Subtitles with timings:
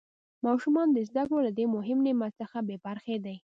[0.45, 3.35] ماشومان د زده کړو له دې مهم نعمت څخه بې برخې دي.